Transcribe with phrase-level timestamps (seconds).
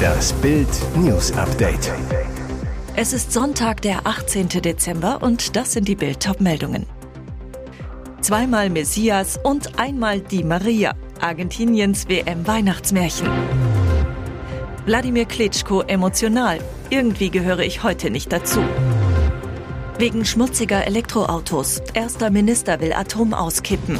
[0.00, 1.92] Das Bild News Update.
[2.96, 4.48] Es ist Sonntag, der 18.
[4.48, 6.86] Dezember und das sind die Bild meldungen
[8.20, 10.92] Zweimal Messias und einmal die Maria.
[11.20, 13.28] Argentiniens WM Weihnachtsmärchen.
[14.86, 16.58] Wladimir Klitschko emotional.
[16.90, 18.60] Irgendwie gehöre ich heute nicht dazu.
[19.98, 21.82] Wegen schmutziger Elektroautos.
[21.94, 23.98] Erster Minister will Atom auskippen.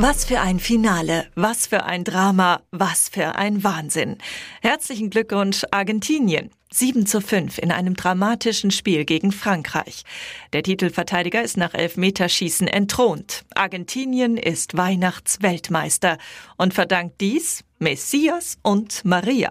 [0.00, 4.18] Was für ein Finale, was für ein Drama, was für ein Wahnsinn.
[4.62, 6.50] Herzlichen Glückwunsch Argentinien.
[6.70, 10.04] 7 zu 5 in einem dramatischen Spiel gegen Frankreich.
[10.52, 13.44] Der Titelverteidiger ist nach Elfmeterschießen entthront.
[13.56, 16.18] Argentinien ist Weihnachtsweltmeister
[16.56, 19.50] und verdankt dies Messias und Maria.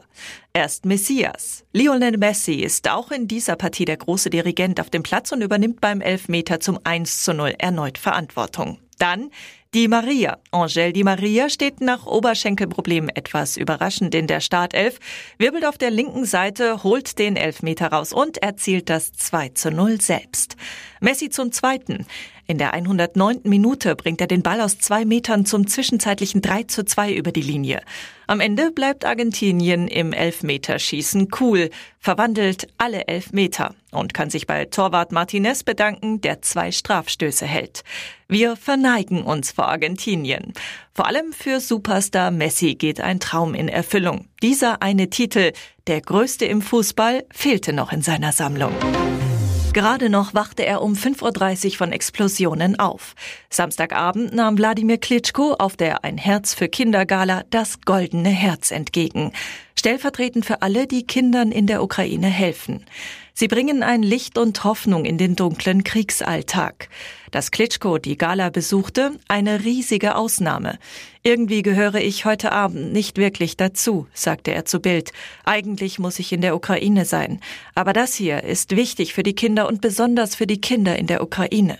[0.54, 1.66] Erst Messias.
[1.74, 5.82] Lionel Messi ist auch in dieser Partie der große Dirigent auf dem Platz und übernimmt
[5.82, 8.80] beim Elfmeter zum 1 zu 0 erneut Verantwortung.
[8.98, 9.30] Dann
[9.78, 10.40] die Maria.
[10.52, 14.98] Angèle Di Maria steht nach Oberschenkelproblemen etwas überraschend in der Startelf,
[15.38, 20.02] wirbelt auf der linken Seite, holt den Elfmeter raus und erzielt das 2 zu 0
[20.02, 20.56] selbst.
[21.00, 22.08] Messi zum Zweiten.
[22.50, 23.42] In der 109.
[23.44, 27.42] Minute bringt er den Ball aus zwei Metern zum zwischenzeitlichen 3 zu 2 über die
[27.42, 27.82] Linie.
[28.26, 31.70] Am Ende bleibt Argentinien im Elfmeterschießen cool,
[32.00, 37.84] verwandelt alle Elfmeter und kann sich bei Torwart Martinez bedanken, der zwei Strafstöße hält.
[38.30, 40.54] Wir verneigen uns vor Argentinien.
[40.94, 44.28] Vor allem für Superstar Messi geht ein Traum in Erfüllung.
[44.42, 45.52] Dieser eine Titel,
[45.88, 48.74] der größte im Fußball, fehlte noch in seiner Sammlung.
[49.74, 53.14] Gerade noch wachte er um 5.30 Uhr von Explosionen auf.
[53.52, 59.34] Samstagabend nahm Wladimir Klitschko auf der Ein Herz für Kindergala das goldene Herz entgegen.
[59.78, 62.84] Stellvertretend für alle, die Kindern in der Ukraine helfen.
[63.34, 66.90] Sie bringen ein Licht und Hoffnung in den dunklen Kriegsalltag.
[67.30, 70.80] Dass Klitschko die Gala besuchte, eine riesige Ausnahme.
[71.22, 75.12] Irgendwie gehöre ich heute Abend nicht wirklich dazu, sagte er zu Bild.
[75.46, 77.40] Eigentlich muss ich in der Ukraine sein.
[77.76, 81.22] Aber das hier ist wichtig für die Kinder und besonders für die Kinder in der
[81.22, 81.78] Ukraine.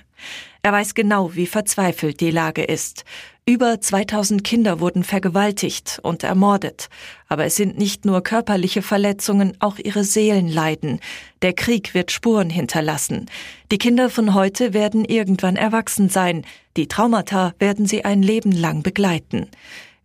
[0.68, 3.06] Er weiß genau, wie verzweifelt die Lage ist.
[3.46, 6.90] Über 2000 Kinder wurden vergewaltigt und ermordet.
[7.30, 11.00] Aber es sind nicht nur körperliche Verletzungen, auch ihre Seelen leiden.
[11.42, 13.28] Der Krieg wird Spuren hinterlassen.
[13.72, 16.44] Die Kinder von heute werden irgendwann erwachsen sein.
[16.76, 19.48] Die Traumata werden sie ein Leben lang begleiten.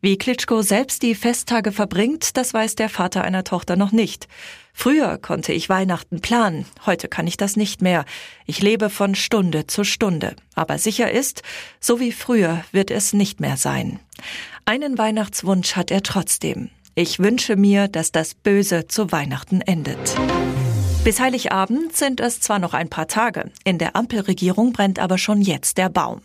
[0.04, 4.26] Wie Klitschko selbst die Festtage verbringt, das weiß der Vater einer Tochter noch nicht.
[4.72, 8.04] Früher konnte ich Weihnachten planen, heute kann ich das nicht mehr.
[8.44, 10.34] Ich lebe von Stunde zu Stunde.
[10.56, 11.44] Aber sicher ist,
[11.78, 14.00] so wie früher wird es nicht mehr sein.
[14.64, 16.70] Einen Weihnachtswunsch hat er trotzdem.
[16.96, 20.16] Ich wünsche mir, dass das Böse zu Weihnachten endet.
[21.04, 25.42] Bis Heiligabend sind es zwar noch ein paar Tage, in der Ampelregierung brennt aber schon
[25.42, 26.20] jetzt der Baum.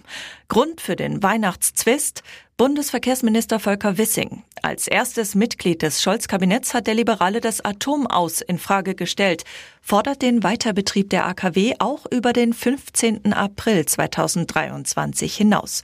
[0.50, 2.22] Grund für den Weihnachtszwist
[2.58, 4.44] Bundesverkehrsminister Volker Wissing.
[4.62, 9.46] Als erstes Mitglied des Scholz-Kabinetts hat der Liberale das Atomaus in Frage gestellt,
[9.82, 13.34] fordert den Weiterbetrieb der AKW auch über den 15.
[13.34, 15.82] April 2023 hinaus.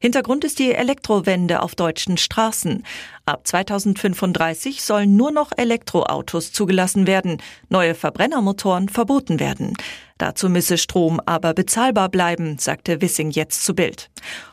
[0.00, 2.82] Hintergrund ist die Elektrowende auf deutschen Straßen.
[3.24, 9.74] Ab 2035 sollen nur noch Elektroautos zugelassen werden, neue Verbrennermotoren verboten werden.
[10.18, 14.10] Dazu müsse Strom aber bezahlbar bleiben, sagte Wissing jetzt zu Bild.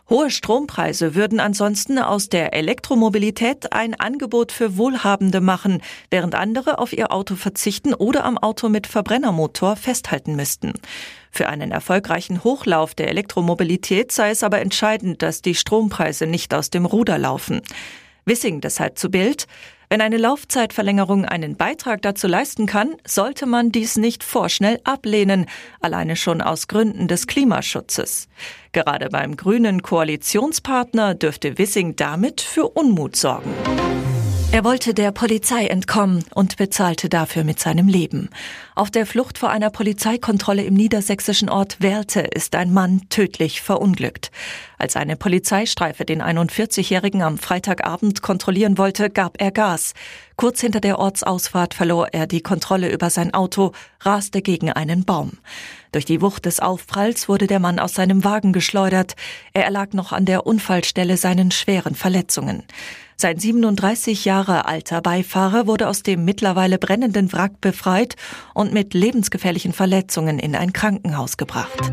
[0.07, 5.81] Hohe Strompreise würden ansonsten aus der Elektromobilität ein Angebot für Wohlhabende machen,
[6.11, 10.73] während andere auf ihr Auto verzichten oder am Auto mit Verbrennermotor festhalten müssten.
[11.31, 16.69] Für einen erfolgreichen Hochlauf der Elektromobilität sei es aber entscheidend, dass die Strompreise nicht aus
[16.69, 17.61] dem Ruder laufen.
[18.25, 19.47] Wissing deshalb zu Bild.
[19.89, 25.47] Wenn eine Laufzeitverlängerung einen Beitrag dazu leisten kann, sollte man dies nicht vorschnell ablehnen,
[25.81, 28.27] alleine schon aus Gründen des Klimaschutzes.
[28.71, 33.51] Gerade beim grünen Koalitionspartner dürfte Wissing damit für Unmut sorgen.
[34.51, 38.29] Er wollte der Polizei entkommen und bezahlte dafür mit seinem Leben.
[38.73, 44.31] Auf der Flucht vor einer Polizeikontrolle im niedersächsischen Ort Werlte ist ein Mann tödlich verunglückt.
[44.81, 49.93] Als eine Polizeistreife den 41-Jährigen am Freitagabend kontrollieren wollte, gab er Gas.
[50.37, 55.33] Kurz hinter der Ortsausfahrt verlor er die Kontrolle über sein Auto, raste gegen einen Baum.
[55.91, 59.15] Durch die Wucht des Aufpralls wurde der Mann aus seinem Wagen geschleudert.
[59.51, 62.63] Er erlag noch an der Unfallstelle seinen schweren Verletzungen.
[63.17, 68.15] Sein 37 Jahre alter Beifahrer wurde aus dem mittlerweile brennenden Wrack befreit
[68.53, 71.91] und mit lebensgefährlichen Verletzungen in ein Krankenhaus gebracht.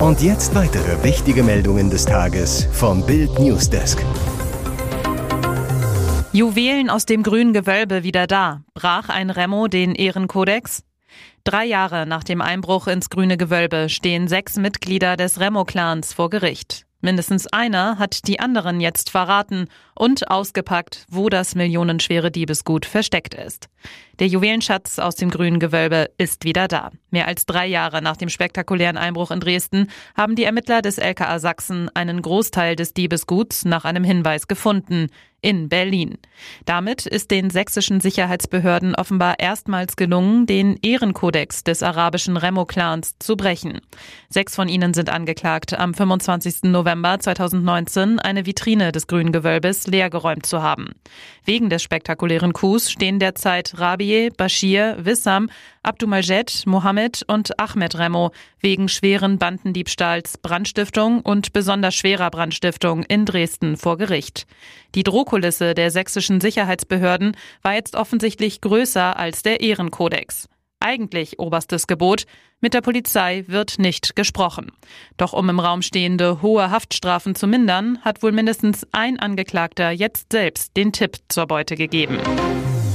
[0.00, 4.04] Und jetzt weitere wichtige Meldungen des Tages vom Bild Newsdesk.
[6.32, 8.62] Juwelen aus dem grünen Gewölbe wieder da.
[8.74, 10.82] Brach ein Remo den Ehrenkodex?
[11.44, 16.86] Drei Jahre nach dem Einbruch ins grüne Gewölbe stehen sechs Mitglieder des Remo-Clans vor Gericht.
[17.04, 23.68] Mindestens einer hat die anderen jetzt verraten und ausgepackt, wo das millionenschwere Diebesgut versteckt ist.
[24.20, 26.92] Der Juwelenschatz aus dem grünen Gewölbe ist wieder da.
[27.10, 31.40] Mehr als drei Jahre nach dem spektakulären Einbruch in Dresden haben die Ermittler des LKA
[31.40, 35.08] Sachsen einen Großteil des Diebesguts nach einem Hinweis gefunden
[35.44, 36.16] in Berlin.
[36.64, 43.80] Damit ist den sächsischen Sicherheitsbehörden offenbar erstmals gelungen, den Ehrenkodex des arabischen Remo-Clans zu brechen.
[44.30, 46.64] Sechs von ihnen sind angeklagt, am 25.
[46.64, 50.92] November 2019 eine Vitrine des Grünen Gewölbes leergeräumt zu haben.
[51.44, 55.50] Wegen des spektakulären Coups stehen derzeit Rabieh, Bashir, Wissam,
[55.84, 63.76] Abdumajed, Mohammed und Ahmed Remo wegen schweren Bandendiebstahls, Brandstiftung und besonders schwerer Brandstiftung in Dresden
[63.76, 64.46] vor Gericht.
[64.94, 70.48] Die Drohkulisse der sächsischen Sicherheitsbehörden war jetzt offensichtlich größer als der Ehrenkodex.
[70.80, 72.24] Eigentlich oberstes Gebot,
[72.60, 74.72] mit der Polizei wird nicht gesprochen.
[75.16, 80.32] Doch um im Raum stehende hohe Haftstrafen zu mindern, hat wohl mindestens ein Angeklagter jetzt
[80.32, 82.18] selbst den Tipp zur Beute gegeben.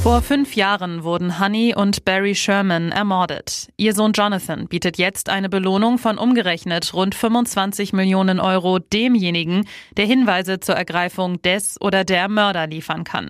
[0.01, 3.67] Vor fünf Jahren wurden Honey und Barry Sherman ermordet.
[3.75, 9.65] Ihr Sohn Jonathan bietet jetzt eine Belohnung von umgerechnet rund 25 Millionen Euro demjenigen,
[9.97, 13.29] der Hinweise zur Ergreifung des oder der Mörder liefern kann.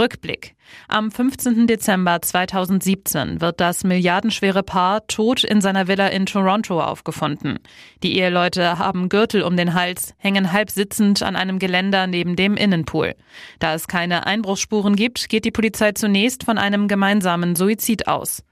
[0.00, 0.54] Rückblick.
[0.86, 1.66] Am 15.
[1.66, 7.58] Dezember 2017 wird das milliardenschwere Paar tot in seiner Villa in Toronto aufgefunden.
[8.04, 12.56] Die Eheleute haben Gürtel um den Hals, hängen halb sitzend an einem Geländer neben dem
[12.56, 13.16] Innenpool.
[13.58, 18.44] Da es keine Einbruchsspuren gibt, geht die Polizei zunächst von einem gemeinsamen Suizid aus.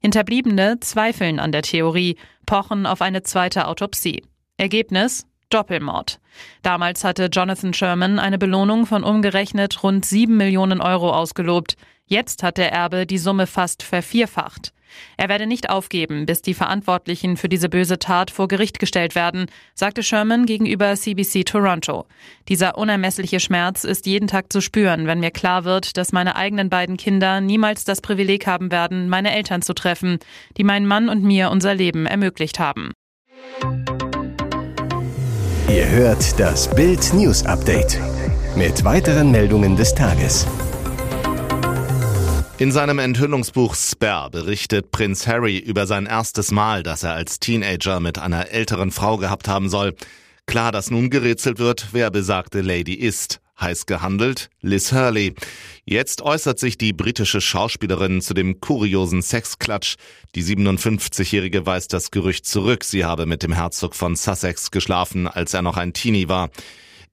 [0.00, 2.16] Hinterbliebene zweifeln an der Theorie,
[2.46, 4.22] pochen auf eine zweite Autopsie.
[4.56, 6.18] Ergebnis Doppelmord.
[6.62, 11.76] Damals hatte Jonathan Sherman eine Belohnung von umgerechnet rund sieben Millionen Euro ausgelobt.
[12.06, 14.72] Jetzt hat der Erbe die Summe fast vervierfacht.
[15.16, 19.46] Er werde nicht aufgeben, bis die Verantwortlichen für diese böse Tat vor Gericht gestellt werden,
[19.74, 22.06] sagte Sherman gegenüber CBC Toronto.
[22.48, 26.68] Dieser unermessliche Schmerz ist jeden Tag zu spüren, wenn mir klar wird, dass meine eigenen
[26.68, 30.18] beiden Kinder niemals das Privileg haben werden, meine Eltern zu treffen,
[30.56, 32.92] die meinen Mann und mir unser Leben ermöglicht haben.
[35.68, 38.00] Ihr hört das Bild News Update
[38.56, 40.46] mit weiteren Meldungen des Tages.
[42.58, 48.00] In seinem Enthüllungsbuch Spare berichtet Prinz Harry über sein erstes Mal, das er als Teenager
[48.00, 49.94] mit einer älteren Frau gehabt haben soll.
[50.46, 55.34] Klar, dass nun gerätselt wird, wer besagte Lady ist heiß gehandelt, Liz Hurley.
[55.84, 59.96] Jetzt äußert sich die britische Schauspielerin zu dem kuriosen Sexklatsch.
[60.34, 65.54] Die 57-Jährige weist das Gerücht zurück, sie habe mit dem Herzog von Sussex geschlafen, als
[65.54, 66.50] er noch ein Teenie war.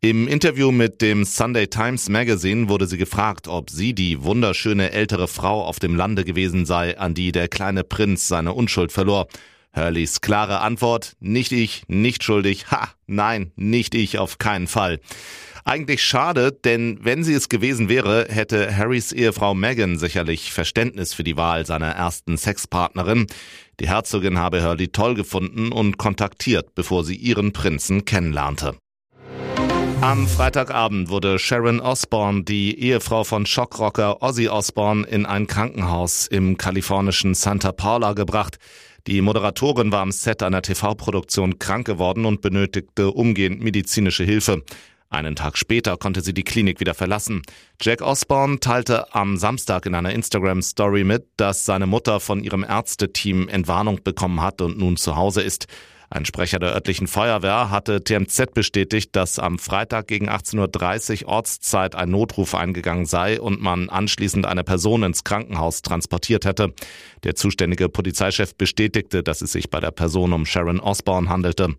[0.01, 5.27] Im Interview mit dem Sunday Times Magazine wurde sie gefragt, ob sie die wunderschöne ältere
[5.27, 9.27] Frau auf dem Lande gewesen sei, an die der kleine Prinz seine Unschuld verlor.
[9.75, 14.99] Hurleys klare Antwort, nicht ich, nicht schuldig, ha, nein, nicht ich, auf keinen Fall.
[15.65, 21.23] Eigentlich schade, denn wenn sie es gewesen wäre, hätte Harrys Ehefrau Meghan sicherlich Verständnis für
[21.23, 23.27] die Wahl seiner ersten Sexpartnerin.
[23.79, 28.75] Die Herzogin habe Hurley toll gefunden und kontaktiert, bevor sie ihren Prinzen kennenlernte.
[30.01, 36.57] Am Freitagabend wurde Sharon Osbourne, die Ehefrau von Schockrocker Ozzy Osbourne, in ein Krankenhaus im
[36.57, 38.59] kalifornischen Santa Paula gebracht.
[39.07, 44.63] Die Moderatorin war am Set einer TV-Produktion krank geworden und benötigte umgehend medizinische Hilfe.
[45.11, 47.41] Einen Tag später konnte sie die Klinik wieder verlassen.
[47.81, 53.49] Jack Osborne teilte am Samstag in einer Instagram-Story mit, dass seine Mutter von ihrem Ärzteteam
[53.49, 55.65] Entwarnung bekommen hat und nun zu Hause ist.
[56.11, 61.93] Ein Sprecher der örtlichen Feuerwehr hatte TMZ bestätigt, dass am Freitag gegen 18.30 Uhr Ortszeit
[61.93, 66.73] ein Notruf eingegangen sei und man anschließend eine Person ins Krankenhaus transportiert hätte.
[67.23, 71.75] Der zuständige Polizeichef bestätigte, dass es sich bei der Person um Sharon Osborne handelte.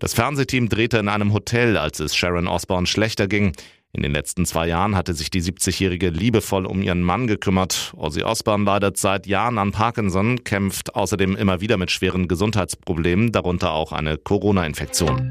[0.00, 3.52] Das Fernsehteam drehte in einem Hotel, als es Sharon Osborne schlechter ging.
[3.92, 7.92] In den letzten zwei Jahren hatte sich die 70-Jährige liebevoll um ihren Mann gekümmert.
[7.96, 13.72] Ozzy Osbourne leidet seit Jahren an Parkinson, kämpft außerdem immer wieder mit schweren Gesundheitsproblemen, darunter
[13.72, 15.30] auch eine Corona-Infektion.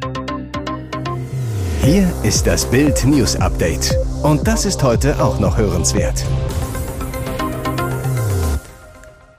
[1.84, 3.96] Hier ist das Bild News Update.
[4.24, 6.26] Und das ist heute auch noch hörenswert.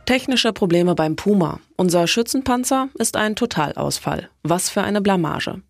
[0.06, 1.60] Technische Probleme beim Puma.
[1.76, 4.30] Unser Schützenpanzer ist ein Totalausfall.
[4.42, 5.60] Was für eine Blamage.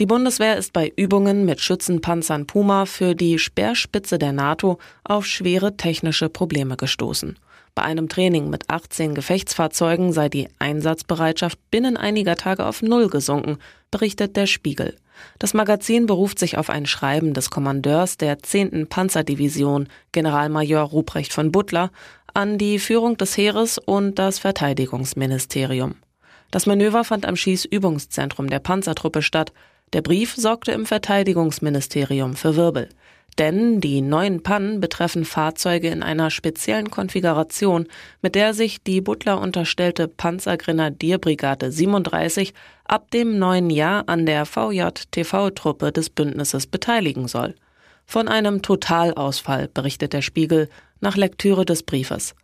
[0.00, 5.76] Die Bundeswehr ist bei Übungen mit Schützenpanzern Puma für die Speerspitze der NATO auf schwere
[5.76, 7.36] technische Probleme gestoßen.
[7.74, 13.58] Bei einem Training mit 18 Gefechtsfahrzeugen sei die Einsatzbereitschaft binnen einiger Tage auf Null gesunken,
[13.90, 14.96] berichtet der Spiegel.
[15.40, 18.86] Das Magazin beruft sich auf ein Schreiben des Kommandeurs der 10.
[18.86, 21.90] Panzerdivision, Generalmajor Ruprecht von Butler,
[22.34, 25.96] an die Führung des Heeres und das Verteidigungsministerium.
[26.52, 29.52] Das Manöver fand am Schießübungszentrum der Panzertruppe statt.
[29.94, 32.88] Der Brief sorgte im Verteidigungsministerium für Wirbel.
[33.38, 37.86] Denn die neuen Pannen betreffen Fahrzeuge in einer speziellen Konfiguration,
[38.20, 42.52] mit der sich die Butler unterstellte Panzergrenadierbrigade 37
[42.84, 47.54] ab dem neuen Jahr an der VJ-TV-Truppe des Bündnisses beteiligen soll.
[48.04, 50.68] Von einem Totalausfall berichtet der Spiegel
[51.00, 52.34] nach Lektüre des Briefes.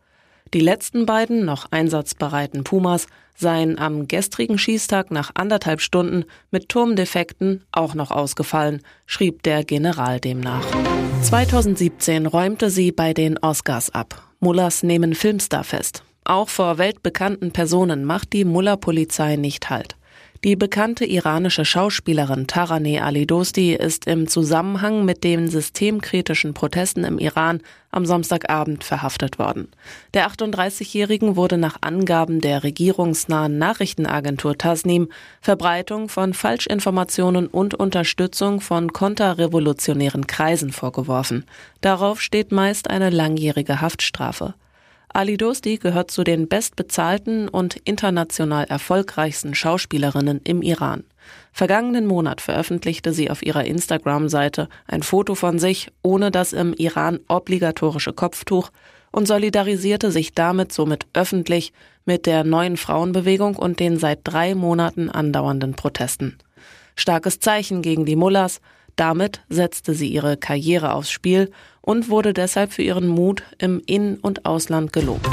[0.52, 7.64] Die letzten beiden noch einsatzbereiten Pumas seien am gestrigen Schießtag nach anderthalb Stunden mit Turmdefekten
[7.72, 10.64] auch noch ausgefallen, schrieb der General demnach.
[11.22, 14.22] 2017 räumte sie bei den Oscars ab.
[14.38, 16.04] Mullers nehmen Filmstar fest.
[16.24, 19.96] Auch vor weltbekannten Personen macht die Muller-Polizei nicht Halt.
[20.44, 27.18] Die bekannte iranische Schauspielerin Taraneh Ali Dosti ist im Zusammenhang mit den systemkritischen Protesten im
[27.18, 29.68] Iran am Samstagabend verhaftet worden.
[30.12, 35.08] Der 38-Jährigen wurde nach Angaben der regierungsnahen Nachrichtenagentur Tasnim
[35.40, 41.46] Verbreitung von Falschinformationen und Unterstützung von konterrevolutionären Kreisen vorgeworfen.
[41.80, 44.52] Darauf steht meist eine langjährige Haftstrafe.
[45.16, 51.04] Ali Dosti gehört zu den bestbezahlten und international erfolgreichsten Schauspielerinnen im Iran.
[51.52, 57.20] Vergangenen Monat veröffentlichte sie auf ihrer Instagram-Seite ein Foto von sich ohne das im Iran
[57.28, 58.70] obligatorische Kopftuch
[59.12, 61.72] und solidarisierte sich damit somit öffentlich
[62.04, 66.38] mit der neuen Frauenbewegung und den seit drei Monaten andauernden Protesten.
[66.96, 68.60] Starkes Zeichen gegen die Mullahs,
[68.96, 74.18] damit setzte sie ihre Karriere aufs Spiel und wurde deshalb für ihren Mut im In-
[74.18, 75.28] und Ausland gelobt.